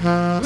[0.00, 0.40] Mm-hmm.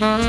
[0.00, 0.27] Mm-hmm.